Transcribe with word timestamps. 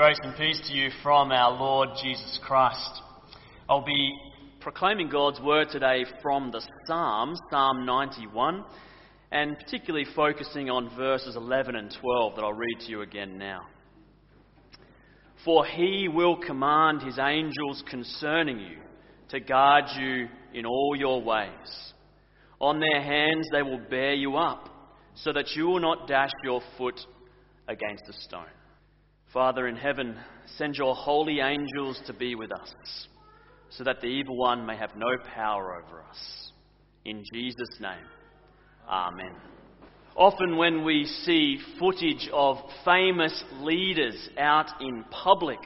Grace 0.00 0.16
and 0.22 0.34
peace 0.34 0.58
to 0.66 0.72
you 0.72 0.88
from 1.02 1.30
our 1.30 1.50
Lord 1.52 1.90
Jesus 2.02 2.40
Christ. 2.42 3.02
I'll 3.68 3.84
be 3.84 4.16
proclaiming 4.60 5.10
God's 5.10 5.38
word 5.42 5.68
today 5.70 6.06
from 6.22 6.50
the 6.50 6.62
Psalms, 6.86 7.38
Psalm 7.50 7.84
91, 7.84 8.64
and 9.30 9.58
particularly 9.58 10.06
focusing 10.16 10.70
on 10.70 10.96
verses 10.96 11.36
11 11.36 11.76
and 11.76 11.94
12 12.00 12.34
that 12.34 12.42
I'll 12.42 12.54
read 12.54 12.78
to 12.80 12.90
you 12.90 13.02
again 13.02 13.36
now. 13.36 13.66
For 15.44 15.66
he 15.66 16.08
will 16.08 16.38
command 16.38 17.02
his 17.02 17.18
angels 17.18 17.84
concerning 17.90 18.58
you 18.58 18.78
to 19.28 19.38
guard 19.38 19.84
you 19.98 20.28
in 20.54 20.64
all 20.64 20.96
your 20.96 21.20
ways. 21.20 21.92
On 22.58 22.80
their 22.80 23.02
hands 23.02 23.46
they 23.52 23.60
will 23.60 23.82
bear 23.90 24.14
you 24.14 24.36
up, 24.36 24.66
so 25.14 25.30
that 25.34 25.50
you 25.54 25.66
will 25.66 25.80
not 25.80 26.08
dash 26.08 26.32
your 26.42 26.62
foot 26.78 26.98
against 27.68 28.04
a 28.08 28.14
stone. 28.14 28.46
Father 29.32 29.68
in 29.68 29.76
heaven, 29.76 30.16
send 30.56 30.74
your 30.74 30.94
holy 30.94 31.38
angels 31.38 32.00
to 32.06 32.12
be 32.12 32.34
with 32.34 32.50
us, 32.52 32.74
so 33.70 33.84
that 33.84 34.00
the 34.00 34.08
evil 34.08 34.36
one 34.36 34.66
may 34.66 34.76
have 34.76 34.96
no 34.96 35.16
power 35.34 35.80
over 35.80 36.02
us. 36.02 36.52
In 37.04 37.24
Jesus' 37.32 37.78
name, 37.80 38.06
Amen. 38.88 39.36
Often, 40.16 40.56
when 40.56 40.84
we 40.84 41.04
see 41.24 41.60
footage 41.78 42.28
of 42.32 42.58
famous 42.84 43.44
leaders 43.60 44.28
out 44.36 44.66
in 44.80 45.04
public, 45.10 45.60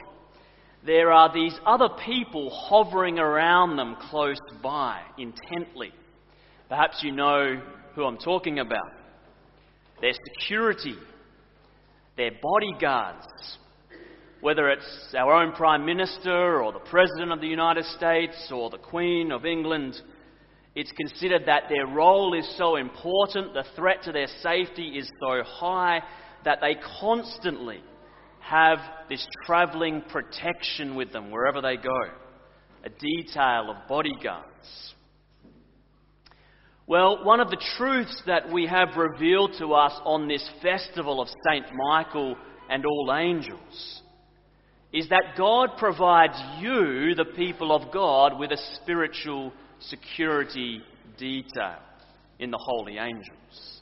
there 0.85 1.11
are 1.11 1.33
these 1.33 1.55
other 1.65 1.89
people 2.05 2.51
hovering 2.51 3.17
around 3.17 3.77
them 3.77 3.97
close 4.11 4.39
by 4.61 5.01
intently. 5.17 5.91
Perhaps 6.69 7.01
you 7.01 7.11
know 7.11 7.59
who 7.95 8.03
I'm 8.03 8.19
talking 8.19 8.59
about. 8.59 8.91
Their 10.01 10.13
security 10.37 10.95
their 12.17 12.31
bodyguards. 12.41 13.57
Whether 14.41 14.69
it's 14.69 15.13
our 15.17 15.33
own 15.33 15.53
Prime 15.53 15.85
Minister 15.85 16.61
or 16.61 16.71
the 16.71 16.79
President 16.79 17.31
of 17.31 17.41
the 17.41 17.47
United 17.47 17.85
States 17.85 18.51
or 18.53 18.69
the 18.69 18.77
Queen 18.77 19.31
of 19.31 19.45
England, 19.45 19.99
it's 20.75 20.91
considered 20.91 21.43
that 21.47 21.63
their 21.69 21.87
role 21.87 22.33
is 22.37 22.47
so 22.57 22.75
important, 22.75 23.53
the 23.53 23.65
threat 23.75 24.03
to 24.03 24.11
their 24.11 24.27
safety 24.41 24.97
is 24.97 25.09
so 25.19 25.41
high, 25.43 26.01
that 26.43 26.59
they 26.61 26.75
constantly 26.99 27.81
have 28.39 28.77
this 29.09 29.25
travelling 29.45 30.03
protection 30.11 30.95
with 30.95 31.11
them 31.11 31.31
wherever 31.31 31.61
they 31.61 31.77
go. 31.77 32.01
A 32.83 32.89
detail 32.89 33.71
of 33.71 33.87
bodyguards. 33.87 34.93
Well, 36.87 37.23
one 37.23 37.39
of 37.39 37.49
the 37.49 37.63
truths 37.77 38.21
that 38.27 38.51
we 38.51 38.67
have 38.67 38.95
revealed 38.95 39.55
to 39.57 39.73
us 39.73 39.93
on 40.03 40.27
this 40.27 40.47
festival 40.61 41.19
of 41.19 41.27
St. 41.49 41.65
Michael 41.73 42.35
and 42.69 42.85
all 42.85 43.15
angels 43.17 44.01
is 44.93 45.09
that 45.09 45.35
God 45.35 45.77
provides 45.79 46.39
you, 46.59 47.15
the 47.15 47.25
people 47.35 47.75
of 47.75 47.91
God, 47.91 48.37
with 48.37 48.51
a 48.51 48.77
spiritual 48.81 49.51
security 49.79 50.83
detail 51.17 51.79
in 52.37 52.51
the 52.51 52.59
holy 52.61 52.99
angels. 52.99 53.81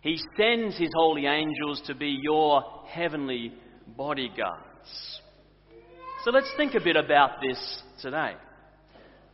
He 0.00 0.16
sends 0.36 0.78
his 0.78 0.90
holy 0.94 1.26
angels 1.26 1.82
to 1.86 1.94
be 1.94 2.18
your 2.22 2.62
heavenly 2.86 3.52
bodyguards. 3.96 5.20
So 6.24 6.30
let's 6.30 6.50
think 6.56 6.74
a 6.74 6.80
bit 6.80 6.94
about 6.94 7.40
this 7.42 7.82
today. 8.00 8.34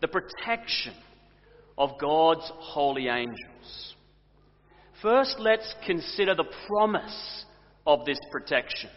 The 0.00 0.09
protection 0.09 0.94
of 1.78 1.98
God's 1.98 2.50
holy 2.56 3.08
angels. 3.08 3.94
First, 5.00 5.36
let's 5.38 5.74
consider 5.86 6.34
the 6.34 6.50
promise 6.66 7.44
of 7.86 8.04
this 8.04 8.18
protection. 8.32 8.90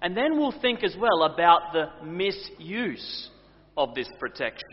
And 0.00 0.16
then 0.16 0.38
we'll 0.38 0.58
think 0.60 0.84
as 0.84 0.96
well 0.98 1.24
about 1.24 1.72
the 1.72 2.04
misuse 2.06 3.28
of 3.76 3.94
this 3.94 4.08
protection. 4.20 4.68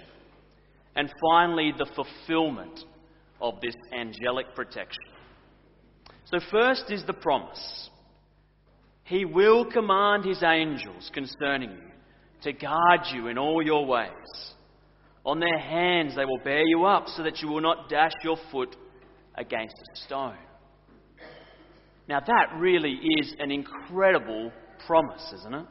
And 0.95 1.11
finally, 1.31 1.73
the 1.75 1.89
fulfillment 1.95 2.81
of 3.41 3.59
this 3.61 3.75
angelic 3.91 4.53
protection. 4.53 5.03
So, 6.25 6.39
first 6.51 6.85
is 6.89 7.03
the 7.05 7.13
promise 7.13 7.89
He 9.05 9.25
will 9.25 9.65
command 9.65 10.25
His 10.25 10.43
angels 10.43 11.09
concerning 11.13 11.71
you 11.71 11.91
to 12.43 12.53
guard 12.53 13.01
you 13.11 13.27
in 13.27 13.37
all 13.37 13.63
your 13.63 13.85
ways. 13.85 14.53
On 15.25 15.39
their 15.39 15.59
hands 15.59 16.15
they 16.15 16.25
will 16.25 16.39
bear 16.43 16.63
you 16.65 16.85
up 16.85 17.07
so 17.07 17.23
that 17.23 17.41
you 17.41 17.49
will 17.49 17.61
not 17.61 17.89
dash 17.89 18.13
your 18.23 18.37
foot 18.51 18.75
against 19.35 19.75
a 19.75 19.97
stone. 20.05 20.37
Now, 22.07 22.19
that 22.19 22.57
really 22.57 22.93
is 23.19 23.33
an 23.39 23.51
incredible 23.51 24.51
promise, 24.85 25.33
isn't 25.39 25.53
it? 25.53 25.65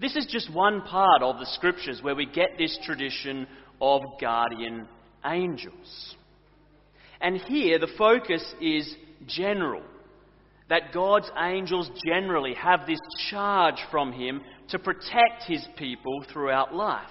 This 0.00 0.14
is 0.14 0.26
just 0.30 0.52
one 0.52 0.82
part 0.82 1.22
of 1.22 1.38
the 1.38 1.46
scriptures 1.46 2.00
where 2.02 2.14
we 2.14 2.26
get 2.26 2.50
this 2.58 2.78
tradition 2.84 3.46
of 3.80 4.02
guardian 4.20 4.86
angels. 5.24 6.16
And 7.20 7.36
here 7.38 7.78
the 7.78 7.88
focus 7.98 8.42
is 8.60 8.94
general. 9.26 9.82
That 10.68 10.92
God's 10.92 11.30
angels 11.38 11.90
generally 12.06 12.54
have 12.54 12.86
this 12.86 13.00
charge 13.30 13.78
from 13.90 14.12
Him 14.12 14.42
to 14.70 14.78
protect 14.78 15.44
His 15.46 15.66
people 15.76 16.24
throughout 16.32 16.74
life. 16.74 17.08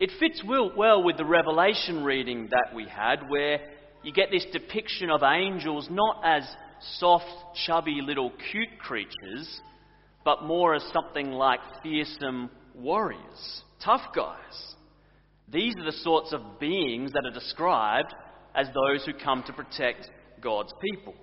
It 0.00 0.12
fits 0.20 0.42
well 0.44 1.02
with 1.02 1.16
the 1.16 1.24
Revelation 1.24 2.04
reading 2.04 2.48
that 2.50 2.74
we 2.74 2.86
had, 2.86 3.28
where 3.28 3.58
you 4.04 4.12
get 4.12 4.30
this 4.30 4.46
depiction 4.52 5.10
of 5.10 5.22
angels 5.24 5.88
not 5.90 6.22
as 6.24 6.44
soft, 6.98 7.26
chubby 7.66 8.00
little 8.00 8.32
cute 8.52 8.78
creatures, 8.78 9.60
but 10.24 10.44
more 10.44 10.74
as 10.74 10.84
something 10.92 11.32
like 11.32 11.58
fearsome 11.82 12.48
warriors, 12.76 13.62
tough 13.84 14.14
guys. 14.14 14.74
These 15.48 15.74
are 15.78 15.84
the 15.84 15.98
sorts 15.98 16.32
of 16.32 16.60
beings 16.60 17.12
that 17.12 17.24
are 17.24 17.32
described 17.32 18.14
as 18.54 18.68
those 18.68 19.04
who 19.04 19.12
come 19.14 19.42
to 19.46 19.52
protect 19.52 20.08
God's 20.40 20.72
people. 20.80 21.14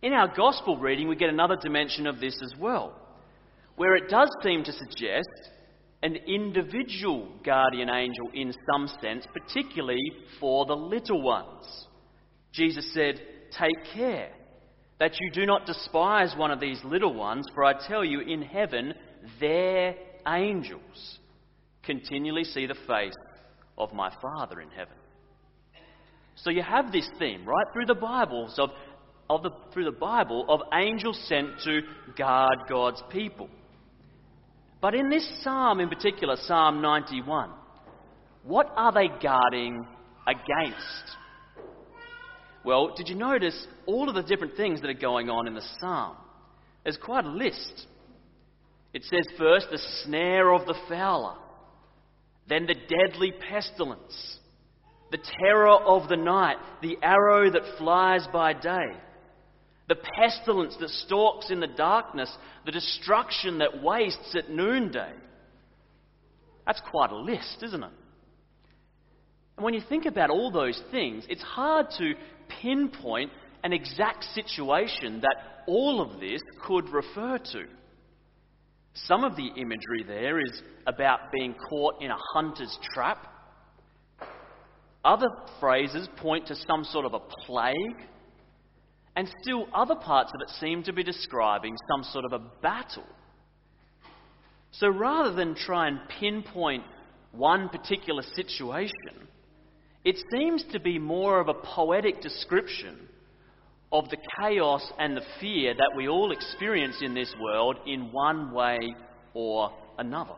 In 0.00 0.14
our 0.14 0.34
gospel 0.34 0.78
reading, 0.78 1.08
we 1.08 1.16
get 1.16 1.28
another 1.28 1.56
dimension 1.56 2.06
of 2.06 2.20
this 2.20 2.40
as 2.42 2.58
well, 2.58 2.96
where 3.76 3.96
it 3.96 4.08
does 4.08 4.30
seem 4.42 4.64
to 4.64 4.72
suggest 4.72 5.28
an 6.02 6.16
individual 6.16 7.28
guardian 7.44 7.90
angel 7.90 8.30
in 8.32 8.54
some 8.72 8.88
sense, 9.02 9.26
particularly 9.32 10.12
for 10.38 10.64
the 10.66 10.76
little 10.76 11.22
ones. 11.22 11.86
Jesus 12.52 12.92
said, 12.94 13.20
Take 13.58 13.94
care 13.94 14.30
that 14.98 15.18
you 15.20 15.30
do 15.32 15.46
not 15.46 15.66
despise 15.66 16.34
one 16.36 16.50
of 16.50 16.60
these 16.60 16.80
little 16.84 17.14
ones, 17.14 17.46
for 17.54 17.64
I 17.64 17.74
tell 17.86 18.04
you, 18.04 18.20
in 18.20 18.42
heaven, 18.42 18.94
their 19.40 19.94
angels 20.26 21.18
continually 21.82 22.44
see 22.44 22.66
the 22.66 22.76
face 22.86 23.14
of 23.76 23.92
my 23.92 24.12
Father 24.20 24.60
in 24.60 24.70
heaven. 24.70 24.94
So 26.36 26.50
you 26.50 26.62
have 26.62 26.92
this 26.92 27.08
theme 27.18 27.46
right 27.46 27.66
through 27.72 27.86
the 27.86 27.94
Bibles 27.94 28.58
of, 28.58 28.70
of 29.28 29.42
the, 29.42 29.50
through 29.72 29.84
the 29.84 29.92
Bible 29.92 30.46
of 30.48 30.60
angels 30.72 31.20
sent 31.28 31.48
to 31.64 31.80
guard 32.16 32.56
God's 32.68 33.02
people. 33.10 33.48
But 34.80 34.94
in 34.94 35.10
this 35.10 35.28
psalm 35.42 35.80
in 35.80 35.88
particular, 35.88 36.36
Psalm 36.36 36.80
91, 36.80 37.50
what 38.44 38.72
are 38.74 38.92
they 38.92 39.08
guarding 39.22 39.86
against? 40.26 41.16
Well, 42.64 42.94
did 42.96 43.08
you 43.08 43.14
notice 43.14 43.66
all 43.86 44.08
of 44.08 44.14
the 44.14 44.22
different 44.22 44.56
things 44.56 44.80
that 44.80 44.90
are 44.90 44.94
going 44.94 45.28
on 45.28 45.46
in 45.46 45.54
the 45.54 45.64
psalm? 45.80 46.16
There's 46.82 46.96
quite 46.96 47.24
a 47.24 47.30
list. 47.30 47.86
It 48.94 49.04
says 49.04 49.38
first 49.38 49.66
the 49.70 49.80
snare 50.02 50.52
of 50.52 50.66
the 50.66 50.74
fowler, 50.88 51.36
then 52.48 52.66
the 52.66 52.74
deadly 52.74 53.32
pestilence, 53.50 54.38
the 55.10 55.18
terror 55.42 55.68
of 55.68 56.08
the 56.08 56.16
night, 56.16 56.56
the 56.82 56.96
arrow 57.02 57.50
that 57.50 57.78
flies 57.78 58.26
by 58.32 58.54
day 58.54 58.96
the 59.90 59.96
pestilence 59.96 60.76
that 60.78 60.88
stalks 60.88 61.50
in 61.50 61.58
the 61.58 61.66
darkness, 61.66 62.32
the 62.64 62.70
destruction 62.70 63.58
that 63.58 63.82
wastes 63.82 64.36
at 64.36 64.48
noonday. 64.48 65.12
That's 66.64 66.80
quite 66.92 67.10
a 67.10 67.16
list, 67.16 67.64
isn't 67.64 67.82
it? 67.82 67.90
And 69.56 69.64
when 69.64 69.74
you 69.74 69.82
think 69.88 70.06
about 70.06 70.30
all 70.30 70.52
those 70.52 70.80
things, 70.92 71.26
it's 71.28 71.42
hard 71.42 71.88
to 71.98 72.12
pinpoint 72.62 73.32
an 73.64 73.72
exact 73.72 74.22
situation 74.32 75.22
that 75.22 75.64
all 75.66 76.00
of 76.00 76.20
this 76.20 76.40
could 76.64 76.88
refer 76.90 77.38
to. 77.38 77.64
Some 78.94 79.24
of 79.24 79.34
the 79.34 79.48
imagery 79.56 80.04
there 80.06 80.38
is 80.38 80.62
about 80.86 81.32
being 81.32 81.56
caught 81.68 82.00
in 82.00 82.12
a 82.12 82.18
hunter's 82.32 82.78
trap. 82.94 83.26
Other 85.04 85.30
phrases 85.58 86.08
point 86.18 86.46
to 86.46 86.54
some 86.54 86.84
sort 86.84 87.06
of 87.06 87.14
a 87.14 87.20
plague 87.46 88.06
and 89.20 89.28
still, 89.42 89.66
other 89.74 89.96
parts 89.96 90.32
of 90.34 90.40
it 90.40 90.48
seem 90.60 90.82
to 90.82 90.94
be 90.94 91.02
describing 91.02 91.76
some 91.92 92.02
sort 92.04 92.24
of 92.24 92.32
a 92.32 92.38
battle. 92.62 93.04
So 94.70 94.88
rather 94.88 95.34
than 95.34 95.54
try 95.54 95.88
and 95.88 96.00
pinpoint 96.18 96.84
one 97.32 97.68
particular 97.68 98.22
situation, 98.34 99.28
it 100.06 100.16
seems 100.32 100.64
to 100.72 100.80
be 100.80 100.98
more 100.98 101.38
of 101.38 101.48
a 101.48 101.52
poetic 101.52 102.22
description 102.22 102.96
of 103.92 104.08
the 104.08 104.16
chaos 104.40 104.90
and 104.98 105.14
the 105.14 105.26
fear 105.38 105.74
that 105.74 105.90
we 105.94 106.08
all 106.08 106.32
experience 106.32 106.96
in 107.02 107.12
this 107.12 107.34
world 107.38 107.76
in 107.86 108.12
one 108.12 108.54
way 108.54 108.78
or 109.34 109.70
another. 109.98 110.36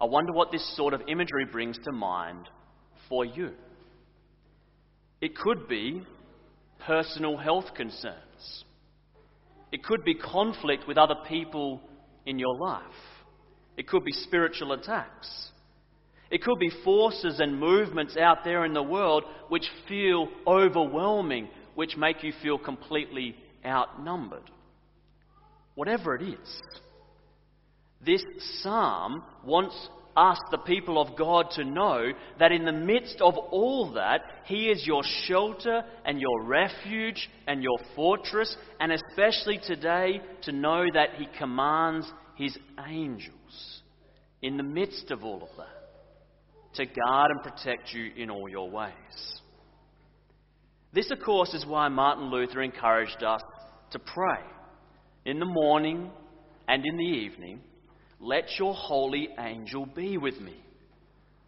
I 0.00 0.04
wonder 0.04 0.32
what 0.32 0.52
this 0.52 0.76
sort 0.76 0.94
of 0.94 1.00
imagery 1.08 1.46
brings 1.50 1.78
to 1.82 1.90
mind 1.90 2.48
for 3.08 3.24
you. 3.24 3.50
It 5.20 5.34
could 5.34 5.66
be 5.66 6.06
personal 6.86 7.36
health 7.36 7.74
concerns. 7.76 8.64
It 9.70 9.82
could 9.82 10.04
be 10.04 10.14
conflict 10.14 10.86
with 10.86 10.98
other 10.98 11.16
people 11.28 11.80
in 12.26 12.38
your 12.38 12.56
life. 12.58 12.82
It 13.76 13.88
could 13.88 14.04
be 14.04 14.12
spiritual 14.12 14.72
attacks. 14.72 15.50
It 16.30 16.42
could 16.42 16.58
be 16.58 16.70
forces 16.84 17.40
and 17.40 17.58
movements 17.58 18.16
out 18.16 18.38
there 18.44 18.64
in 18.64 18.72
the 18.72 18.82
world 18.82 19.24
which 19.48 19.66
feel 19.88 20.28
overwhelming, 20.46 21.48
which 21.74 21.96
make 21.96 22.22
you 22.22 22.32
feel 22.42 22.58
completely 22.58 23.36
outnumbered. 23.64 24.50
Whatever 25.74 26.14
it 26.16 26.22
is, 26.22 26.62
this 28.04 28.22
psalm 28.60 29.22
wants 29.44 29.88
us, 30.16 30.38
the 30.50 30.58
people 30.58 31.00
of 31.00 31.16
God, 31.16 31.46
to 31.52 31.64
know 31.64 32.12
that 32.38 32.52
in 32.52 32.64
the 32.64 32.72
midst 32.72 33.20
of 33.20 33.36
all 33.36 33.92
that, 33.94 34.22
He 34.44 34.68
is 34.68 34.86
your 34.86 35.02
shelter 35.26 35.82
and 36.04 36.20
your 36.20 36.44
refuge 36.44 37.28
and 37.46 37.62
your 37.62 37.78
fortress, 37.94 38.54
and 38.80 38.92
especially 38.92 39.58
today, 39.58 40.20
to 40.42 40.52
know 40.52 40.84
that 40.94 41.14
He 41.16 41.26
commands 41.38 42.10
His 42.36 42.56
angels 42.86 43.82
in 44.42 44.56
the 44.56 44.62
midst 44.62 45.10
of 45.10 45.24
all 45.24 45.42
of 45.42 45.56
that 45.56 45.82
to 46.74 46.86
guard 46.86 47.30
and 47.30 47.42
protect 47.42 47.92
you 47.92 48.10
in 48.16 48.30
all 48.30 48.48
your 48.48 48.70
ways. 48.70 49.40
This, 50.92 51.10
of 51.10 51.20
course, 51.20 51.54
is 51.54 51.66
why 51.66 51.88
Martin 51.88 52.30
Luther 52.30 52.62
encouraged 52.62 53.22
us 53.22 53.42
to 53.92 53.98
pray 53.98 54.40
in 55.24 55.38
the 55.38 55.46
morning 55.46 56.10
and 56.68 56.84
in 56.84 56.96
the 56.96 57.04
evening 57.04 57.60
let 58.22 58.58
your 58.58 58.72
holy 58.72 59.28
angel 59.38 59.84
be 59.84 60.16
with 60.16 60.40
me, 60.40 60.56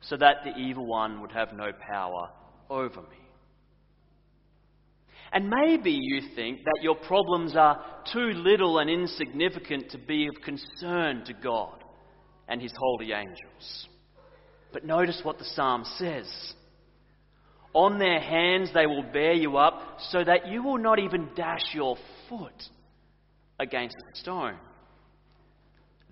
so 0.01 0.17
that 0.17 0.39
the 0.45 0.57
evil 0.57 0.85
one 0.85 1.21
would 1.21 1.33
have 1.33 1.53
no 1.53 1.71
power 1.73 2.31
over 2.69 3.01
me. 3.01 3.25
And 5.33 5.49
maybe 5.49 5.93
you 5.93 6.21
think 6.35 6.65
that 6.65 6.83
your 6.83 6.97
problems 6.97 7.57
are 7.57 7.83
too 8.13 8.33
little 8.33 8.79
and 8.79 8.91
insignificant 8.91 9.91
to 9.91 9.99
be 9.99 10.27
of 10.27 10.35
concern 10.45 11.25
to 11.27 11.33
God 11.33 11.83
and 12.49 12.61
His 12.61 12.73
holy 12.77 13.13
angels. 13.13 13.89
But 14.73 14.85
notice 14.85 15.21
what 15.23 15.39
the 15.39 15.45
psalm 15.45 15.85
says. 15.97 16.27
On 17.73 17.99
their 17.99 18.21
hands 18.21 18.71
they 18.75 18.87
will 18.87 19.03
bear 19.03 19.33
you 19.33 19.57
up, 19.57 19.99
so 20.11 20.23
that 20.23 20.49
you 20.49 20.63
will 20.63 20.79
not 20.79 20.99
even 20.99 21.29
dash 21.35 21.75
your 21.75 21.97
foot 22.29 22.63
against 23.59 23.97
a 23.97 24.17
stone. 24.19 24.57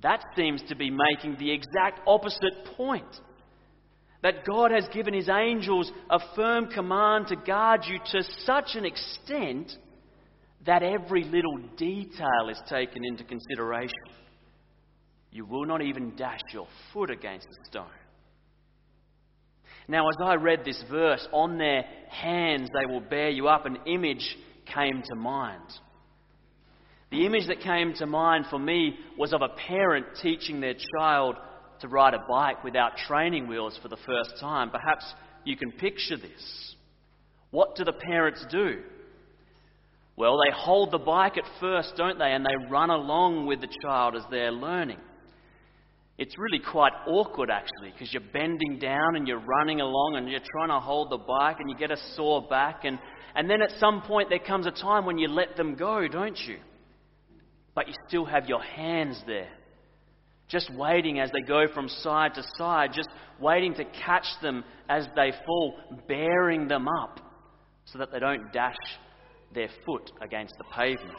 That 0.03 0.25
seems 0.37 0.63
to 0.69 0.75
be 0.75 0.91
making 0.91 1.37
the 1.39 1.51
exact 1.51 2.01
opposite 2.07 2.65
point. 2.77 3.21
That 4.23 4.45
God 4.45 4.71
has 4.71 4.87
given 4.93 5.15
His 5.15 5.29
angels 5.29 5.91
a 6.11 6.19
firm 6.37 6.69
command 6.69 7.29
to 7.29 7.37
guard 7.37 7.83
you 7.87 7.99
to 8.13 8.23
such 8.45 8.75
an 8.75 8.85
extent 8.85 9.73
that 10.65 10.83
every 10.83 11.25
little 11.25 11.59
detail 11.77 12.49
is 12.51 12.61
taken 12.69 13.05
into 13.05 13.25
consideration. 13.25 13.91
You 15.33 15.45
will 15.45 15.65
not 15.65 15.83
even 15.83 16.15
dash 16.15 16.41
your 16.53 16.69
foot 16.93 17.11
against 17.11 17.47
a 17.47 17.67
stone. 17.67 17.87
Now, 19.89 20.09
as 20.09 20.17
I 20.25 20.35
read 20.35 20.65
this 20.65 20.83
verse, 20.91 21.27
on 21.33 21.59
their 21.59 21.85
hands 22.09 22.69
they 22.73 22.87
will 22.87 23.01
bear 23.01 23.31
you 23.31 23.49
up, 23.49 23.67
an 23.67 23.79
image 23.87 24.37
came 24.73 25.03
to 25.03 25.17
mind. 25.17 25.69
The 27.13 27.27
image 27.27 27.47
that 27.49 27.61
came 27.61 27.93
to 27.99 28.07
mind 28.07 28.47
for 28.49 28.59
me 28.59 28.97
was 29.19 29.35
of 29.35 29.43
a 29.43 29.51
parent 29.69 30.07
teaching 30.23 30.61
their 30.61 30.75
child 30.97 31.37
to 31.81 31.89
ride 31.89 32.15
a 32.15 32.25
bike 32.27 32.65
without 32.65 32.97
training 33.07 33.49
wheels 33.49 33.79
for 33.83 33.89
the 33.89 33.99
first 34.07 34.41
time. 34.41 34.71
Perhaps 34.71 35.05
you 35.45 35.57
can 35.59 35.73
picture 35.73 36.17
this. 36.17 36.75
What 37.51 37.77
do 37.77 37.85
the 37.85 37.93
parents 37.93 38.47
do? 38.51 38.81
Well, 40.17 40.39
they 40.39 40.57
hold 40.57 40.91
the 40.91 40.99
bike 40.99 41.37
at 41.37 41.45
first, 41.61 41.93
don't 41.99 42.19
they? 42.19 42.33
And 42.33 42.47
they 42.47 42.71
run 42.71 42.89
along 42.89 43.47
with 43.47 43.61
the 43.61 43.69
child 43.83 44.17
as 44.17 44.23
they're 44.31 44.51
learning. 44.51 44.99
It's 46.17 46.39
really 46.39 46.61
quite 46.65 46.93
awkward, 47.07 47.51
actually, 47.51 47.91
because 47.93 48.11
you're 48.11 48.23
bending 48.33 48.79
down 48.79 49.17
and 49.17 49.29
you're 49.29 49.39
running 49.41 49.83
along 49.83 50.15
and 50.17 50.31
you're 50.31 50.41
trying 50.41 50.69
to 50.69 50.81
hold 50.81 51.11
the 51.11 51.19
bike 51.19 51.57
and 51.61 51.69
you 51.69 51.77
get 51.77 51.91
a 51.91 51.99
sore 52.17 52.41
back. 52.49 52.85
And, 52.85 52.99
and 53.35 53.51
then 53.51 53.61
at 53.61 53.79
some 53.79 54.01
point, 54.01 54.31
there 54.31 54.39
comes 54.39 54.65
a 54.65 54.71
time 54.71 55.05
when 55.05 55.19
you 55.19 55.29
let 55.29 55.57
them 55.59 55.75
go, 55.75 56.09
don't 56.09 56.39
you? 56.47 56.57
But 57.75 57.89
you 57.89 57.95
still 58.09 58.25
have 58.25 58.47
your 58.47 58.63
hands 58.63 59.23
there. 59.27 59.49
Just 60.49 60.73
waiting 60.75 61.19
as 61.19 61.31
they 61.33 61.41
go 61.41 61.67
from 61.73 61.89
side 61.89 62.35
to 62.35 62.43
side, 62.59 62.91
just 62.95 63.09
waiting 63.41 63.75
to 63.75 63.85
catch 64.05 64.27
them 64.43 64.65
as 64.89 65.07
they 65.17 65.33
fall, 65.47 65.75
bearing 66.07 66.69
them 66.69 66.87
up 66.89 67.21
so 67.87 67.99
that 67.99 68.13
they 68.13 68.19
don't 68.19 68.53
dash 68.53 68.77
their 69.55 69.69
foot 69.87 70.11
against 70.21 70.55
the 70.59 70.65
pavement. 70.65 71.17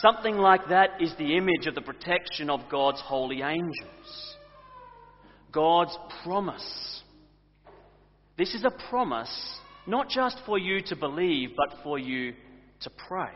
Something 0.00 0.36
like 0.36 0.68
that 0.70 1.00
is 1.00 1.14
the 1.18 1.36
image 1.36 1.66
of 1.66 1.74
the 1.74 1.82
protection 1.82 2.50
of 2.50 2.60
God's 2.70 3.00
holy 3.00 3.42
angels. 3.42 4.36
God's 5.52 5.96
promise. 6.24 7.02
This 8.38 8.54
is 8.54 8.64
a 8.64 8.88
promise 8.88 9.58
not 9.86 10.08
just 10.08 10.38
for 10.46 10.58
you 10.58 10.80
to 10.86 10.96
believe, 10.96 11.50
but 11.56 11.82
for 11.82 11.98
you 11.98 12.32
to 12.80 12.90
pray 13.08 13.32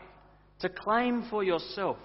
to 0.59 0.69
claim 0.69 1.25
for 1.29 1.43
yourself. 1.43 1.97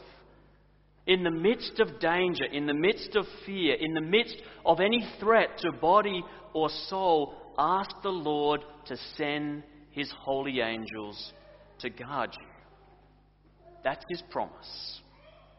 In 1.06 1.24
the 1.24 1.30
midst 1.30 1.80
of 1.80 1.98
danger, 1.98 2.44
in 2.44 2.66
the 2.66 2.74
midst 2.74 3.16
of 3.16 3.26
fear, 3.44 3.74
in 3.74 3.92
the 3.94 4.00
midst 4.00 4.36
of 4.64 4.80
any 4.80 5.04
threat 5.18 5.58
to 5.58 5.72
body 5.72 6.22
or 6.52 6.68
soul, 6.88 7.34
ask 7.58 7.90
the 8.02 8.08
Lord 8.08 8.60
to 8.86 8.96
send 9.16 9.64
His 9.90 10.12
holy 10.16 10.60
angels 10.60 11.32
to 11.80 11.90
guard 11.90 12.30
you. 12.38 12.46
That's 13.82 14.04
His 14.08 14.22
promise, 14.30 15.00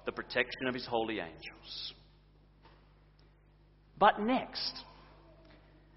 the 0.06 0.14
protection 0.14 0.68
of 0.68 0.74
His 0.74 0.86
holy 0.86 1.20
angels. 1.20 1.94
But 4.00 4.22
next, 4.22 4.74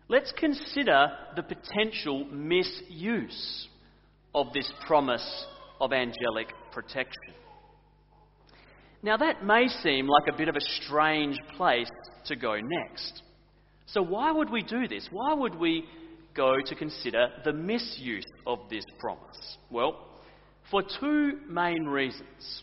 let's 0.08 0.32
consider 0.32 1.08
the 1.36 1.42
potential 1.42 2.24
misuse 2.24 3.68
of 4.34 4.52
this 4.52 4.70
promise 4.86 5.46
of 5.80 5.92
angelic 5.92 6.52
protection. 6.72 7.34
Now, 9.02 9.16
that 9.18 9.44
may 9.44 9.68
seem 9.68 10.08
like 10.08 10.32
a 10.32 10.36
bit 10.36 10.48
of 10.48 10.56
a 10.56 10.60
strange 10.82 11.38
place 11.56 11.90
to 12.26 12.36
go 12.36 12.58
next. 12.60 13.22
So, 13.86 14.02
why 14.02 14.32
would 14.32 14.50
we 14.50 14.62
do 14.62 14.88
this? 14.88 15.08
Why 15.10 15.32
would 15.34 15.54
we 15.54 15.84
go 16.34 16.56
to 16.64 16.74
consider 16.74 17.28
the 17.44 17.52
misuse 17.52 18.24
of 18.46 18.58
this 18.68 18.84
promise? 18.98 19.58
Well, 19.70 20.06
for 20.70 20.82
two 21.00 21.38
main 21.48 21.84
reasons. 21.84 22.62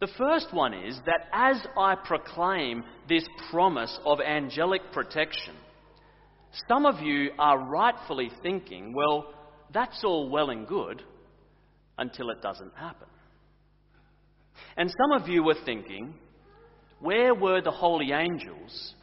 The 0.00 0.08
first 0.16 0.54
one 0.54 0.72
is 0.72 0.98
that 1.06 1.26
as 1.32 1.60
I 1.76 1.96
proclaim 1.96 2.84
this 3.08 3.26
promise 3.50 3.98
of 4.04 4.20
angelic 4.20 4.92
protection, 4.92 5.54
some 6.68 6.86
of 6.86 7.00
you 7.00 7.30
are 7.38 7.58
rightfully 7.58 8.30
thinking, 8.42 8.94
well, 8.94 9.34
that's 9.74 10.02
all 10.04 10.30
well 10.30 10.50
and 10.50 10.66
good, 10.66 11.02
until 11.98 12.30
it 12.30 12.40
doesn't 12.40 12.74
happen. 12.76 13.08
And 14.76 14.90
some 14.90 15.20
of 15.20 15.28
you 15.28 15.42
were 15.42 15.56
thinking, 15.64 16.14
where 17.00 17.34
were 17.34 17.60
the 17.60 17.70
holy 17.70 18.12
angels 18.12 18.94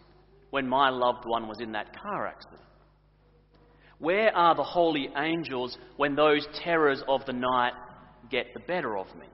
when 0.50 0.68
my 0.68 0.90
loved 0.90 1.26
one 1.26 1.48
was 1.48 1.60
in 1.60 1.74
that 1.74 1.96
car 2.02 2.28
accident? 2.28 2.62
Where 4.00 4.36
are 4.36 4.56
the 4.56 4.64
holy 4.64 5.10
angels 5.18 5.78
when 5.98 6.16
those 6.16 6.46
terrors 6.64 7.02
of 7.08 7.26
the 7.26 7.34
night 7.34 7.74
get 8.30 8.48
the 8.54 8.60
better 8.60 8.98
of 8.98 9.08
me? 9.16 9.28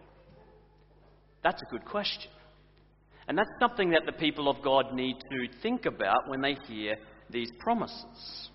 That's 1.43 1.61
a 1.61 1.71
good 1.71 1.85
question. 1.85 2.31
And 3.27 3.37
that's 3.37 3.49
something 3.59 3.91
that 3.91 4.05
the 4.05 4.11
people 4.11 4.49
of 4.49 4.61
God 4.63 4.93
need 4.93 5.15
to 5.31 5.61
think 5.61 5.85
about 5.85 6.27
when 6.27 6.41
they 6.41 6.57
hear 6.67 6.95
these 7.29 7.49
promises. 7.59 8.49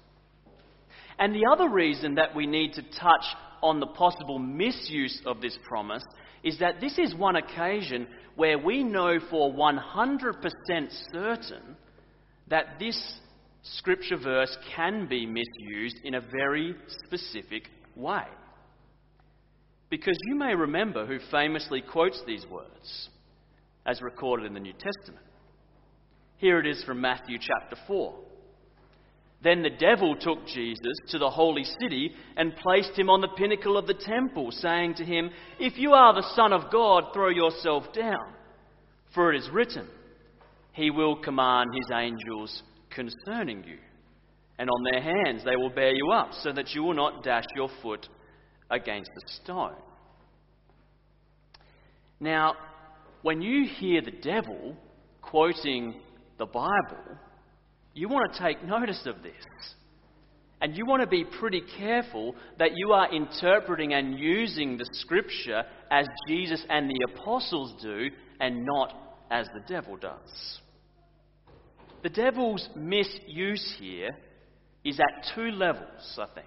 And 1.19 1.35
the 1.35 1.47
other 1.51 1.69
reason 1.69 2.17
that 2.17 2.35
we 2.35 2.47
need 2.47 2.75
to 2.75 2.83
touch 2.83 3.25
on 3.67 3.81
the 3.81 3.87
possible 3.87 4.39
misuse 4.39 5.21
of 5.27 5.41
this 5.41 5.59
promise 5.65 6.05
is 6.43 6.59
that 6.61 6.81
this 6.81 6.99
is 6.99 7.15
one 7.15 7.37
occasion 7.37 8.07
where 8.37 8.59
we 8.59 8.85
know 8.85 9.19
for 9.31 9.53
100% 9.53 9.83
certain 11.13 11.77
that 12.49 12.79
this 12.79 13.19
scripture 13.63 14.17
verse 14.17 14.57
can 14.75 15.07
be 15.09 15.27
misused 15.27 15.97
in 16.05 16.15
a 16.15 16.21
very 16.21 16.75
specific 17.05 17.65
way. 17.97 18.25
Because 19.91 20.17
you 20.27 20.37
may 20.37 20.55
remember 20.55 21.07
who 21.07 21.19
famously 21.31 21.81
quotes 21.81 22.23
these 22.27 22.47
words 22.51 23.09
as 23.85 24.03
recorded 24.03 24.47
in 24.47 24.55
the 24.55 24.61
New 24.61 24.73
Testament. 24.73 25.25
Here 26.39 26.59
it 26.59 26.67
is 26.67 26.83
from 26.85 27.01
Matthew 27.01 27.39
chapter 27.41 27.77
4. 27.87 28.15
Then 29.43 29.63
the 29.63 29.71
devil 29.71 30.17
took 30.17 30.47
Jesus 30.47 30.97
to 31.09 31.19
the 31.19 31.31
holy 31.31 31.65
city 31.81 32.13
and 32.37 32.57
placed 32.57 32.99
him 32.99 33.11
on 33.11 33.21
the 33.21 33.29
pinnacle 33.29 33.77
of 33.77 33.87
the 33.87 33.95
temple, 33.95 34.51
saying 34.51 34.95
to 34.95 35.05
him, 35.05 35.31
If 35.61 35.79
you 35.79 35.93
are 35.93 36.15
the 36.15 36.35
Son 36.35 36.53
of 36.53 36.73
God, 36.73 37.05
throw 37.13 37.29
yourself 37.29 37.93
down. 37.93 38.35
For 39.15 39.33
it 39.33 39.39
is 39.39 39.51
written, 39.51 39.87
He 40.73 40.91
will 40.91 41.17
command 41.17 41.71
His 41.75 41.91
angels 41.95 42.63
concerning 42.91 43.65
you, 43.65 43.79
and 44.59 44.71
on 44.71 44.85
their 44.91 45.03
hands 45.03 45.45
they 45.45 45.57
will 45.57 45.71
bear 45.71 45.95
you 45.95 46.11
up, 46.13 46.31
so 46.33 46.53
that 46.53 46.75
you 46.75 46.83
will 46.83 46.95
not 46.95 47.23
dash 47.23 47.47
your 47.55 47.71
foot 47.83 48.09
against 48.71 49.11
a 49.11 49.43
stone. 49.43 49.77
Now, 52.21 52.55
when 53.23 53.43
you 53.43 53.67
hear 53.69 54.01
the 54.01 54.11
devil 54.11 54.77
quoting 55.21 56.01
the 56.39 56.47
Bible, 56.47 57.19
you 57.97 58.11
want 58.11 58.31
to 58.31 58.39
take 58.39 58.63
notice 58.63 59.03
of 59.07 59.23
this. 59.23 59.33
And 60.61 60.77
you 60.77 60.87
want 60.87 61.01
to 61.03 61.07
be 61.07 61.25
pretty 61.25 61.63
careful 61.79 62.35
that 62.59 62.77
you 62.77 62.93
are 62.93 63.13
interpreting 63.13 63.95
and 63.95 64.19
using 64.19 64.77
the 64.77 64.87
scripture 64.93 65.65
as 65.91 66.07
Jesus 66.29 66.65
and 66.69 66.91
the 66.91 67.09
apostles 67.13 67.75
do 67.83 68.11
and 68.39 68.67
not 68.67 68.95
as 69.31 69.49
the 69.55 69.63
devil 69.67 69.97
does. 69.97 70.61
The 72.03 72.11
devil's 72.11 72.69
misuse 72.77 73.77
here 73.79 74.11
is 74.85 75.01
at 75.01 75.35
two 75.35 75.51
levels, 75.51 76.19
I 76.19 76.27
think. 76.35 76.47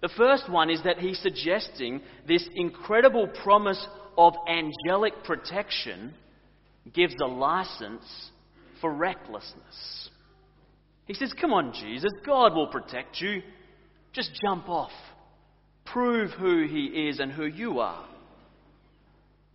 The 0.00 0.10
first 0.16 0.50
one 0.50 0.70
is 0.70 0.82
that 0.84 0.98
he's 0.98 1.18
suggesting 1.20 2.00
this 2.26 2.48
incredible 2.54 3.28
promise 3.42 3.86
of 4.16 4.34
angelic 4.48 5.22
protection 5.24 6.14
gives 6.94 7.14
a 7.22 7.26
license 7.26 8.30
for 8.80 8.92
recklessness. 8.92 10.10
He 11.06 11.14
says, 11.14 11.32
Come 11.40 11.52
on, 11.52 11.72
Jesus, 11.72 12.12
God 12.24 12.54
will 12.54 12.68
protect 12.68 13.20
you. 13.20 13.42
Just 14.12 14.30
jump 14.42 14.68
off. 14.68 14.92
Prove 15.86 16.30
who 16.32 16.66
He 16.66 17.08
is 17.08 17.18
and 17.18 17.32
who 17.32 17.46
you 17.46 17.80
are. 17.80 18.06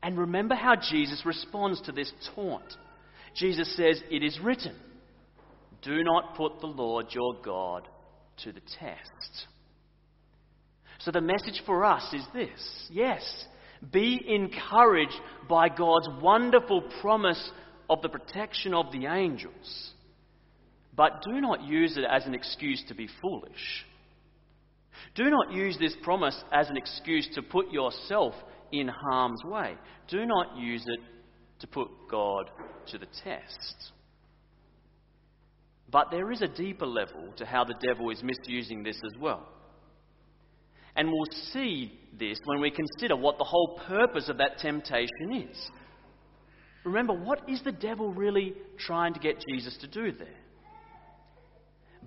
And 0.01 0.17
remember 0.17 0.55
how 0.55 0.75
Jesus 0.75 1.23
responds 1.25 1.81
to 1.83 1.91
this 1.91 2.11
taunt. 2.35 2.75
Jesus 3.35 3.75
says, 3.77 4.01
It 4.09 4.23
is 4.23 4.39
written, 4.43 4.75
Do 5.81 6.03
not 6.03 6.35
put 6.35 6.59
the 6.59 6.67
Lord 6.67 7.07
your 7.11 7.35
God 7.43 7.87
to 8.43 8.51
the 8.51 8.61
test. 8.79 9.47
So 10.99 11.11
the 11.11 11.21
message 11.21 11.61
for 11.65 11.83
us 11.83 12.13
is 12.13 12.25
this 12.33 12.87
yes, 12.89 13.21
be 13.91 14.21
encouraged 14.27 15.19
by 15.49 15.69
God's 15.69 16.07
wonderful 16.21 16.83
promise 17.01 17.51
of 17.89 18.01
the 18.01 18.09
protection 18.09 18.73
of 18.73 18.91
the 18.91 19.05
angels. 19.05 19.91
But 20.95 21.23
do 21.23 21.41
not 21.41 21.63
use 21.63 21.97
it 21.97 22.05
as 22.09 22.25
an 22.25 22.35
excuse 22.35 22.83
to 22.87 22.95
be 22.95 23.07
foolish. 23.21 23.85
Do 25.15 25.29
not 25.29 25.51
use 25.51 25.77
this 25.79 25.95
promise 26.03 26.41
as 26.51 26.69
an 26.69 26.77
excuse 26.77 27.27
to 27.35 27.41
put 27.41 27.71
yourself 27.71 28.33
in 28.71 28.87
harm's 28.87 29.43
way. 29.45 29.75
Do 30.07 30.25
not 30.25 30.57
use 30.57 30.83
it 30.87 30.99
to 31.59 31.67
put 31.67 31.89
God 32.09 32.49
to 32.87 32.97
the 32.97 33.07
test. 33.23 33.91
But 35.91 36.09
there 36.09 36.31
is 36.31 36.41
a 36.41 36.47
deeper 36.47 36.87
level 36.87 37.33
to 37.37 37.45
how 37.45 37.63
the 37.63 37.75
devil 37.85 38.09
is 38.09 38.23
misusing 38.23 38.83
this 38.83 38.97
as 38.97 39.19
well. 39.19 39.47
And 40.95 41.07
we'll 41.07 41.37
see 41.51 41.99
this 42.17 42.37
when 42.45 42.61
we 42.61 42.71
consider 42.71 43.15
what 43.15 43.37
the 43.37 43.43
whole 43.43 43.79
purpose 43.87 44.29
of 44.29 44.37
that 44.37 44.59
temptation 44.59 45.47
is. 45.49 45.69
Remember, 46.83 47.13
what 47.13 47.49
is 47.49 47.61
the 47.63 47.71
devil 47.71 48.13
really 48.13 48.53
trying 48.77 49.13
to 49.13 49.19
get 49.19 49.43
Jesus 49.47 49.77
to 49.81 49.87
do 49.87 50.11
there? 50.11 50.27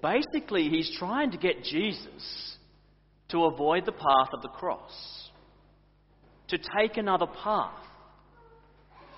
Basically, 0.02 0.68
he's 0.68 0.94
trying 0.98 1.30
to 1.30 1.38
get 1.38 1.62
Jesus 1.62 2.56
to 3.30 3.44
avoid 3.44 3.86
the 3.86 3.92
path 3.92 4.28
of 4.32 4.42
the 4.42 4.48
cross, 4.48 4.92
to 6.48 6.58
take 6.78 6.96
another 6.96 7.26
path. 7.26 7.72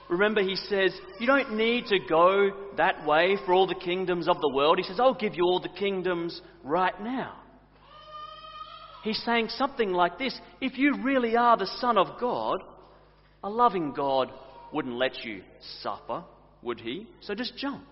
Remember, 0.08 0.40
he 0.40 0.56
says, 0.56 0.92
You 1.18 1.26
don't 1.26 1.56
need 1.56 1.86
to 1.86 1.98
go 2.08 2.50
that 2.76 3.04
way 3.06 3.36
for 3.44 3.52
all 3.52 3.66
the 3.66 3.74
kingdoms 3.74 4.28
of 4.28 4.40
the 4.40 4.52
world. 4.54 4.78
He 4.78 4.84
says, 4.84 5.00
I'll 5.00 5.12
give 5.12 5.34
you 5.34 5.42
all 5.42 5.60
the 5.60 5.68
kingdoms 5.68 6.40
right 6.62 6.98
now. 7.02 7.34
He's 9.02 9.22
saying 9.24 9.48
something 9.50 9.92
like 9.92 10.18
this 10.18 10.38
If 10.60 10.78
you 10.78 11.02
really 11.02 11.36
are 11.36 11.56
the 11.56 11.70
Son 11.80 11.98
of 11.98 12.18
God, 12.20 12.62
a 13.42 13.50
loving 13.50 13.92
God 13.92 14.30
wouldn't 14.72 14.94
let 14.94 15.25
you 15.25 15.42
suffer, 15.82 16.25
would 16.62 16.80
he? 16.80 17.06
So 17.20 17.34
just 17.34 17.56
jump. 17.56 17.87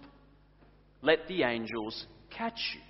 Let 1.02 1.28
the 1.28 1.42
angels 1.42 2.06
catch 2.36 2.58
you. 2.74 2.80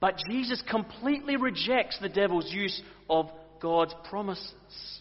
But 0.00 0.20
Jesus 0.30 0.62
completely 0.70 1.36
rejects 1.36 1.98
the 2.00 2.08
devil's 2.08 2.52
use 2.52 2.80
of 3.08 3.30
God's 3.60 3.94
promises. 4.08 5.00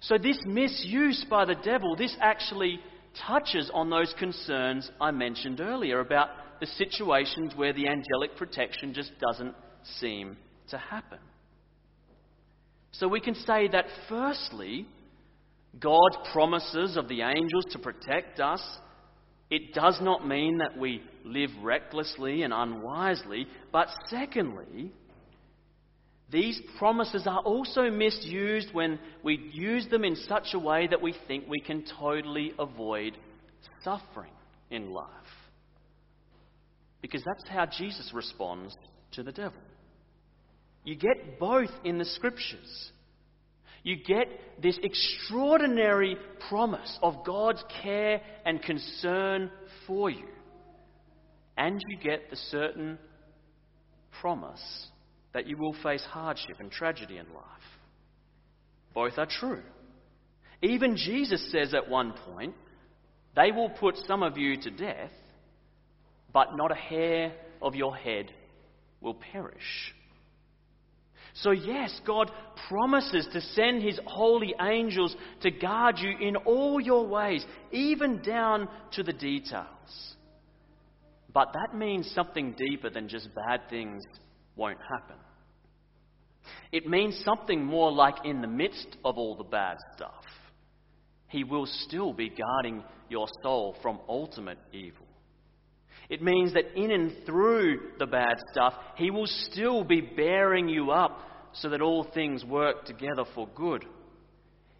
So, 0.00 0.18
this 0.18 0.38
misuse 0.46 1.24
by 1.28 1.44
the 1.44 1.54
devil, 1.54 1.94
this 1.94 2.16
actually 2.20 2.80
touches 3.26 3.70
on 3.72 3.90
those 3.90 4.12
concerns 4.18 4.90
I 5.00 5.10
mentioned 5.10 5.60
earlier 5.60 6.00
about 6.00 6.30
the 6.60 6.66
situations 6.66 7.52
where 7.54 7.72
the 7.72 7.88
angelic 7.88 8.36
protection 8.36 8.94
just 8.94 9.12
doesn't 9.20 9.54
seem 10.00 10.36
to 10.70 10.78
happen. 10.78 11.18
So, 12.92 13.06
we 13.06 13.20
can 13.20 13.34
say 13.34 13.68
that 13.68 13.86
firstly, 14.08 14.86
God's 15.78 16.16
promises 16.32 16.96
of 16.96 17.08
the 17.08 17.22
angels 17.22 17.64
to 17.70 17.78
protect 17.78 18.40
us, 18.40 18.62
it 19.50 19.74
does 19.74 19.98
not 20.00 20.26
mean 20.26 20.58
that 20.58 20.78
we 20.78 21.02
live 21.24 21.50
recklessly 21.62 22.42
and 22.42 22.52
unwisely, 22.52 23.46
but 23.70 23.88
secondly, 24.08 24.92
these 26.30 26.58
promises 26.78 27.26
are 27.26 27.40
also 27.40 27.90
misused 27.90 28.68
when 28.72 28.98
we 29.22 29.50
use 29.52 29.86
them 29.88 30.04
in 30.04 30.16
such 30.16 30.54
a 30.54 30.58
way 30.58 30.86
that 30.86 31.02
we 31.02 31.14
think 31.28 31.44
we 31.46 31.60
can 31.60 31.84
totally 32.00 32.52
avoid 32.58 33.18
suffering 33.84 34.32
in 34.70 34.92
life. 34.92 35.08
Because 37.02 37.22
that's 37.24 37.46
how 37.48 37.66
Jesus 37.66 38.12
responds 38.14 38.74
to 39.12 39.22
the 39.22 39.32
devil. 39.32 39.60
You 40.84 40.96
get 40.96 41.38
both 41.38 41.70
in 41.84 41.98
the 41.98 42.04
scriptures. 42.04 42.90
You 43.82 43.96
get 43.96 44.28
this 44.62 44.78
extraordinary 44.82 46.16
promise 46.48 46.98
of 47.02 47.24
God's 47.26 47.62
care 47.82 48.20
and 48.44 48.62
concern 48.62 49.50
for 49.86 50.08
you. 50.08 50.28
And 51.56 51.82
you 51.88 51.96
get 51.96 52.30
the 52.30 52.36
certain 52.36 52.98
promise 54.20 54.86
that 55.34 55.46
you 55.46 55.56
will 55.56 55.74
face 55.82 56.04
hardship 56.08 56.56
and 56.60 56.70
tragedy 56.70 57.18
in 57.18 57.26
life. 57.34 57.44
Both 58.94 59.18
are 59.18 59.26
true. 59.26 59.62
Even 60.62 60.96
Jesus 60.96 61.50
says 61.50 61.74
at 61.74 61.88
one 61.88 62.12
point, 62.12 62.54
They 63.34 63.50
will 63.50 63.70
put 63.70 63.96
some 64.06 64.22
of 64.22 64.38
you 64.38 64.60
to 64.60 64.70
death, 64.70 65.10
but 66.32 66.56
not 66.56 66.70
a 66.70 66.76
hair 66.76 67.32
of 67.60 67.74
your 67.74 67.96
head 67.96 68.30
will 69.00 69.14
perish. 69.14 69.94
So, 71.34 71.50
yes, 71.50 71.98
God 72.06 72.30
promises 72.68 73.26
to 73.32 73.40
send 73.40 73.82
His 73.82 73.98
holy 74.04 74.54
angels 74.60 75.16
to 75.40 75.50
guard 75.50 75.98
you 75.98 76.10
in 76.20 76.36
all 76.36 76.80
your 76.80 77.06
ways, 77.06 77.44
even 77.70 78.22
down 78.22 78.68
to 78.92 79.02
the 79.02 79.12
details. 79.12 80.14
But 81.32 81.54
that 81.54 81.76
means 81.76 82.10
something 82.14 82.54
deeper 82.58 82.90
than 82.90 83.08
just 83.08 83.34
bad 83.34 83.62
things 83.70 84.02
won't 84.56 84.80
happen. 84.80 85.16
It 86.70 86.86
means 86.86 87.22
something 87.24 87.64
more 87.64 87.90
like 87.90 88.24
in 88.24 88.42
the 88.42 88.48
midst 88.48 88.96
of 89.04 89.16
all 89.16 89.36
the 89.36 89.44
bad 89.44 89.78
stuff, 89.94 90.24
He 91.28 91.44
will 91.44 91.66
still 91.66 92.12
be 92.12 92.28
guarding 92.28 92.82
your 93.08 93.26
soul 93.42 93.76
from 93.80 94.00
ultimate 94.08 94.58
evil. 94.72 95.06
It 96.08 96.22
means 96.22 96.52
that 96.54 96.76
in 96.76 96.90
and 96.90 97.12
through 97.24 97.92
the 97.98 98.06
bad 98.06 98.36
stuff, 98.50 98.74
He 98.96 99.10
will 99.10 99.26
still 99.26 99.84
be 99.84 100.00
bearing 100.00 100.68
you 100.68 100.90
up 100.90 101.20
so 101.52 101.68
that 101.68 101.82
all 101.82 102.04
things 102.04 102.44
work 102.44 102.84
together 102.84 103.24
for 103.34 103.48
good. 103.54 103.84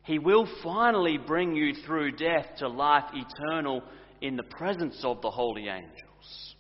He 0.05 0.19
will 0.19 0.49
finally 0.63 1.19
bring 1.19 1.55
you 1.55 1.75
through 1.87 2.13
death 2.13 2.47
to 2.59 2.69
life 2.69 3.05
eternal 3.15 3.83
in 4.21 4.37
the 4.37 4.43
presence 4.43 5.01
of 5.05 5.21
the 5.23 5.31
holy 5.31 5.69
angels. 5.69 6.57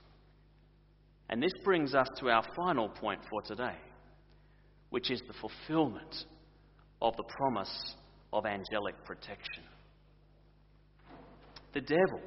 And 1.28 1.42
this 1.42 1.52
brings 1.64 1.94
us 1.94 2.08
to 2.20 2.28
our 2.28 2.44
final 2.54 2.88
point 2.88 3.20
for 3.30 3.42
today, 3.42 3.76
which 4.90 5.10
is 5.10 5.22
the 5.26 5.34
fulfillment 5.34 6.24
of 7.00 7.16
the 7.16 7.24
promise 7.24 7.94
of 8.32 8.46
angelic 8.46 9.02
protection. 9.04 9.64
The 11.72 11.80
devil 11.80 12.20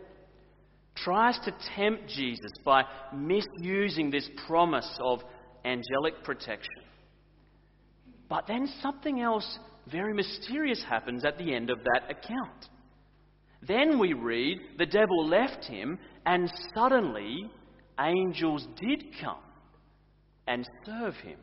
tries 1.06 1.40
to 1.46 1.54
tempt 1.76 2.10
Jesus 2.10 2.52
by 2.66 2.84
misusing 3.14 4.10
this 4.10 4.28
promise 4.48 4.90
of 5.00 5.22
angelic 5.64 6.24
protection. 6.24 6.84
But 8.28 8.48
then 8.48 8.68
something 8.82 9.22
else 9.22 9.60
very 9.90 10.14
mysterious 10.14 10.84
happens 10.84 11.24
at 11.24 11.38
the 11.38 11.54
end 11.54 11.70
of 11.70 11.78
that 11.84 12.10
account. 12.10 12.70
Then 13.62 14.00
we 14.00 14.14
read 14.14 14.60
the 14.80 14.86
devil 14.86 15.28
left 15.28 15.66
him, 15.66 16.00
and 16.26 16.52
suddenly 16.74 17.52
angels 18.00 18.68
did 18.80 19.06
come 19.22 19.38
and 20.48 20.68
serve 20.86 21.16
him. 21.18 21.38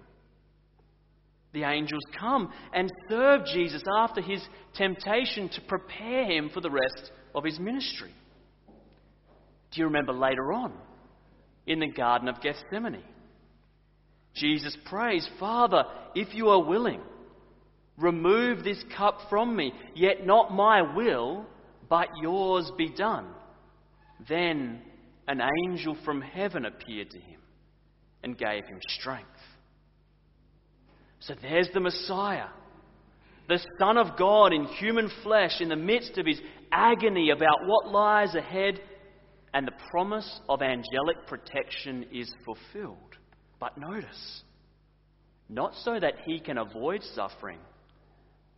The 1.52 1.64
angels 1.64 2.02
come 2.18 2.52
and 2.74 2.90
serve 3.08 3.44
Jesus 3.46 3.82
after 3.98 4.20
his 4.20 4.42
temptation 4.74 5.48
to 5.50 5.60
prepare 5.62 6.24
him 6.24 6.50
for 6.52 6.60
the 6.60 6.70
rest 6.70 7.12
of 7.34 7.44
his 7.44 7.60
ministry. 7.60 8.12
Do 9.72 9.80
you 9.80 9.86
remember 9.86 10.12
later 10.12 10.52
on 10.52 10.72
in 11.66 11.80
the 11.80 11.88
Garden 11.88 12.28
of 12.28 12.40
Gethsemane? 12.40 13.02
Jesus 14.34 14.76
prays, 14.86 15.28
Father, 15.38 15.84
if 16.14 16.34
you 16.34 16.48
are 16.48 16.62
willing, 16.62 17.00
remove 17.98 18.64
this 18.64 18.82
cup 18.96 19.18
from 19.28 19.54
me, 19.56 19.72
yet 19.94 20.26
not 20.26 20.52
my 20.52 20.82
will, 20.94 21.44
but 21.88 22.08
yours 22.20 22.70
be 22.76 22.88
done. 22.88 23.26
Then 24.28 24.80
an 25.28 25.40
angel 25.66 25.96
from 26.04 26.20
heaven 26.20 26.64
appeared 26.64 27.10
to 27.10 27.18
him 27.18 27.40
and 28.22 28.38
gave 28.38 28.64
him 28.64 28.78
strength. 28.88 29.28
So 31.20 31.34
there's 31.40 31.68
the 31.72 31.80
Messiah, 31.80 32.48
the 33.48 33.60
Son 33.78 33.96
of 33.96 34.18
God 34.18 34.52
in 34.52 34.64
human 34.64 35.10
flesh, 35.22 35.60
in 35.60 35.68
the 35.68 35.76
midst 35.76 36.18
of 36.18 36.26
his 36.26 36.40
agony 36.72 37.30
about 37.30 37.66
what 37.66 37.92
lies 37.92 38.34
ahead, 38.34 38.80
and 39.54 39.66
the 39.66 39.72
promise 39.90 40.40
of 40.48 40.62
angelic 40.62 41.26
protection 41.26 42.06
is 42.12 42.32
fulfilled. 42.44 43.16
But 43.60 43.78
notice, 43.78 44.42
not 45.48 45.74
so 45.84 46.00
that 46.00 46.14
he 46.24 46.40
can 46.40 46.58
avoid 46.58 47.02
suffering, 47.14 47.58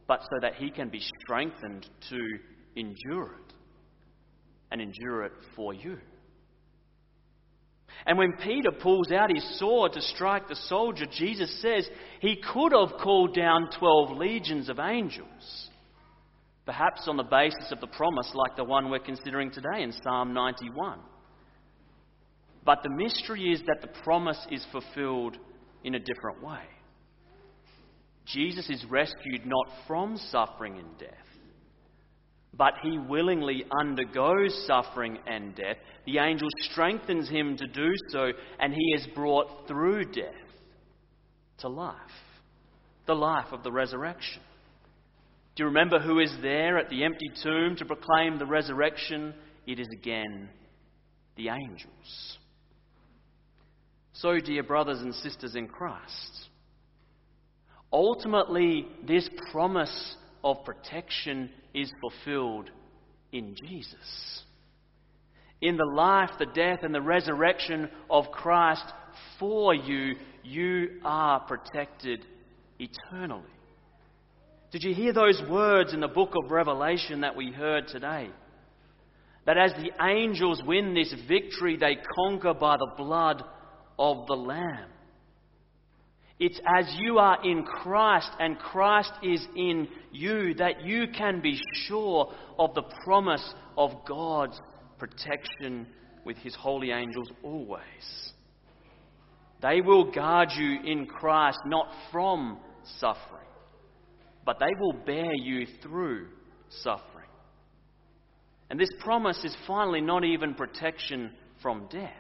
but 0.07 0.21
so 0.23 0.41
that 0.41 0.55
he 0.55 0.71
can 0.71 0.89
be 0.89 1.03
strengthened 1.23 1.87
to 2.11 2.21
endure 2.77 3.35
it 3.35 3.55
and 4.71 4.81
endure 4.81 5.25
it 5.25 5.33
for 5.57 5.75
you. 5.75 5.99
And 8.07 8.19
when 8.19 8.33
Peter 8.43 8.71
pulls 8.71 9.11
out 9.13 9.31
his 9.35 9.59
sword 9.59 9.93
to 9.93 10.03
strike 10.03 10.49
the 10.49 10.57
soldier, 10.57 11.07
Jesus 11.11 11.61
says 11.63 11.89
he 12.21 12.37
could 12.37 12.73
have 12.73 13.01
called 13.01 13.35
down 13.35 13.71
12 13.79 14.11
legions 14.17 14.69
of 14.69 14.79
angels. 14.79 15.71
Perhaps 16.67 17.07
on 17.09 17.17
the 17.17 17.23
basis 17.23 17.71
of 17.73 17.81
the 17.81 17.87
promise 17.87 18.31
like 18.35 18.57
the 18.57 18.65
one 18.65 18.91
we're 18.91 18.99
considering 18.99 19.51
today 19.51 19.83
in 19.83 19.93
Psalm 20.03 20.33
91. 20.33 20.99
But 22.65 22.83
the 22.83 22.91
mystery 22.91 23.53
is 23.53 23.61
that 23.67 23.83
the 23.83 24.01
promise 24.03 24.47
is 24.51 24.67
fulfilled 24.73 25.37
in 25.83 25.95
a 25.95 25.99
different 25.99 26.43
way. 26.43 26.63
Jesus 28.27 28.71
is 28.71 28.83
rescued 28.89 29.45
not 29.45 29.67
from 29.87 30.17
suffering 30.31 30.79
and 30.79 30.99
death, 30.99 31.11
but 32.55 32.73
he 32.83 32.97
willingly 32.97 33.65
undergoes 33.79 34.65
suffering 34.67 35.19
and 35.27 35.55
death. 35.55 35.77
The 36.07 36.19
angel 36.19 36.49
strengthens 36.71 37.29
him 37.29 37.59
to 37.59 37.67
do 37.67 37.91
so, 38.09 38.31
and 38.59 38.73
he 38.73 38.95
is 38.95 39.07
brought 39.15 39.69
through 39.69 40.07
death 40.13 40.33
to 41.59 41.69
life 41.69 41.99
the 43.07 43.15
life 43.15 43.53
of 43.53 43.63
the 43.63 43.73
resurrection. 43.73 44.43
Do 45.57 45.63
you 45.63 45.67
remember 45.67 46.01
who 46.01 46.19
is 46.19 46.35
there 46.43 46.79
at 46.79 46.91
the 46.91 47.05
empty 47.05 47.31
tomb 47.43 47.77
to 47.77 47.85
proclaim 47.85 48.39
the 48.39 48.47
resurrection? 48.47 49.35
It 49.67 49.79
is 49.79 49.89
again 49.93 50.49
the 51.37 51.49
angels. 51.49 52.39
So, 54.15 54.41
dear 54.41 54.63
brothers 54.63 55.01
and 55.01 55.15
sisters 55.15 55.55
in 55.55 55.69
Christ, 55.69 56.49
ultimately, 57.93 58.87
this 59.07 59.29
promise 59.53 60.17
of 60.43 60.65
protection 60.65 61.51
is 61.73 61.91
fulfilled 62.01 62.71
in 63.33 63.55
Jesus. 63.55 64.43
In 65.61 65.77
the 65.77 65.91
life, 65.95 66.31
the 66.39 66.47
death, 66.47 66.81
and 66.83 66.95
the 66.95 67.01
resurrection 67.01 67.89
of 68.11 68.31
Christ 68.33 68.85
for 69.39 69.75
you, 69.75 70.17
you 70.43 71.01
are 71.05 71.41
protected 71.41 72.25
eternally. 72.79 73.45
Did 74.75 74.83
you 74.83 74.93
hear 74.93 75.13
those 75.13 75.41
words 75.49 75.95
in 75.95 76.01
the 76.01 76.09
book 76.09 76.35
of 76.35 76.51
Revelation 76.51 77.21
that 77.21 77.37
we 77.37 77.53
heard 77.53 77.87
today? 77.87 78.29
That 79.47 79.57
as 79.57 79.73
the 79.75 79.93
angels 80.05 80.61
win 80.67 80.95
this 80.95 81.15
victory, 81.29 81.77
they 81.77 81.97
conquer 82.17 82.55
by 82.55 82.77
the 82.77 82.91
blood 82.97 83.45
of 84.01 84.27
the 84.27 84.35
Lamb. 84.35 84.89
It's 86.41 86.59
as 86.77 86.93
you 86.99 87.21
are 87.21 87.39
in 87.49 87.63
Christ 87.63 88.31
and 88.41 88.59
Christ 88.59 89.13
is 89.23 89.47
in 89.55 89.87
you 90.11 90.55
that 90.55 90.85
you 90.85 91.07
can 91.17 91.41
be 91.41 91.57
sure 91.87 92.35
of 92.59 92.75
the 92.75 92.83
promise 93.05 93.55
of 93.79 93.93
God's 94.05 94.61
protection 94.99 95.87
with 96.25 96.37
His 96.39 96.57
holy 96.57 96.91
angels 96.91 97.31
always. 97.45 98.33
They 99.63 99.81
will 99.83 100.11
guard 100.11 100.49
you 100.57 100.81
in 100.85 101.07
Christ 101.07 101.61
not 101.65 101.87
from 102.11 102.59
suffering, 102.99 103.44
but 104.45 104.59
they 104.59 104.73
will 104.79 104.93
bear 104.93 105.35
you 105.35 105.67
through 105.83 106.29
suffering. 106.83 107.29
And 108.71 108.79
this 108.81 108.91
promise 109.01 109.43
is 109.45 109.57
finally 109.67 110.01
not 110.01 110.25
even 110.25 110.55
protection 110.55 111.31
from 111.63 111.87
death, 111.91 112.11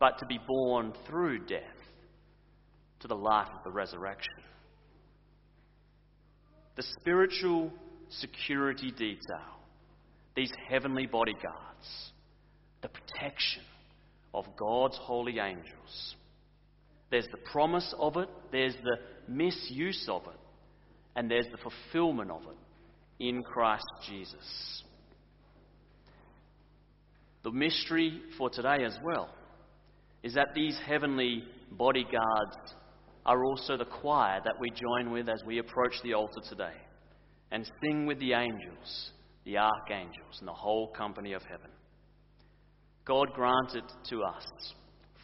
but 0.00 0.18
to 0.18 0.26
be 0.26 0.38
born 0.46 0.92
through 1.06 1.46
death 1.46 1.62
to 3.00 3.08
the 3.08 3.14
life 3.14 3.48
of 3.56 3.64
the 3.64 3.70
resurrection. 3.70 4.32
The 6.76 6.84
spiritual 7.00 7.72
security 8.08 8.90
detail, 8.90 9.58
these 10.36 10.52
heavenly 10.68 11.06
bodyguards, 11.06 12.12
the 12.82 12.88
protection 12.88 13.62
of 14.32 14.44
God's 14.56 14.96
holy 14.96 15.38
angels. 15.38 16.14
There's 17.10 17.26
the 17.30 17.50
promise 17.50 17.94
of 17.98 18.16
it, 18.16 18.28
there's 18.52 18.76
the 18.84 18.98
misuse 19.32 20.06
of 20.08 20.22
it, 20.22 20.38
and 21.18 21.28
there's 21.28 21.48
the 21.50 21.58
fulfillment 21.58 22.30
of 22.30 22.42
it 22.42 23.26
in 23.28 23.42
Christ 23.42 23.82
Jesus. 24.08 24.84
The 27.42 27.50
mystery 27.50 28.22
for 28.38 28.48
today 28.48 28.84
as 28.84 28.96
well 29.02 29.28
is 30.22 30.34
that 30.34 30.54
these 30.54 30.78
heavenly 30.86 31.42
bodyguards 31.72 32.56
are 33.26 33.44
also 33.44 33.76
the 33.76 33.84
choir 33.84 34.40
that 34.44 34.60
we 34.60 34.70
join 34.70 35.10
with 35.10 35.28
as 35.28 35.42
we 35.44 35.58
approach 35.58 35.94
the 36.04 36.14
altar 36.14 36.40
today 36.48 36.76
and 37.50 37.68
sing 37.82 38.06
with 38.06 38.20
the 38.20 38.34
angels, 38.34 39.10
the 39.44 39.58
archangels, 39.58 40.38
and 40.38 40.46
the 40.46 40.52
whole 40.52 40.92
company 40.92 41.32
of 41.32 41.42
heaven. 41.42 41.70
God 43.04 43.32
grant 43.34 43.74
it 43.74 43.92
to 44.10 44.22
us 44.22 44.46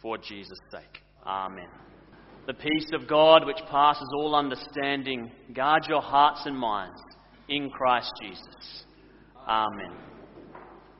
for 0.01 0.17
Jesus' 0.17 0.59
sake. 0.71 1.01
Amen. 1.25 1.69
The 2.47 2.53
peace 2.53 2.91
of 2.93 3.07
God, 3.07 3.45
which 3.45 3.59
passes 3.71 4.07
all 4.15 4.35
understanding, 4.35 5.31
guard 5.53 5.85
your 5.89 6.01
hearts 6.01 6.41
and 6.45 6.55
minds 6.55 7.01
in 7.49 7.71
Christ 7.71 8.11
Jesus. 8.21 8.85
Amen. 9.47 10.14